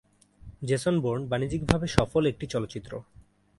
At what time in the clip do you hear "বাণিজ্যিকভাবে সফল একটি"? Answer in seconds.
1.27-2.45